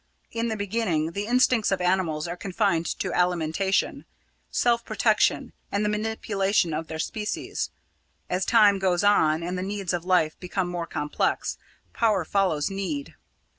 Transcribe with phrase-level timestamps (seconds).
[0.31, 4.05] In the beginning, the instincts of animals are confined to alimentation,
[4.49, 7.69] self protection, and the multiplication of their species.
[8.27, 11.59] As time goes on and the needs of life become more complex,
[11.93, 13.13] power follows need.